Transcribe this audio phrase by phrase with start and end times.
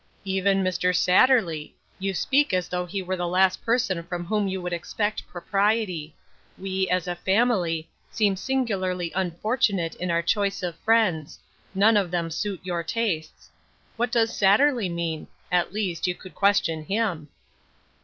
[0.35, 1.73] "Even Mr Satterley!
[1.99, 6.15] You speak as though he were the last person from whom you would expect propriety;
[6.57, 11.37] we, as a family, seem singularly un fortunate in our choice of friends;
[11.75, 13.51] none of them suit your tastes.
[13.95, 15.27] What does Satterley mean?
[15.51, 17.27] At least, you could question him."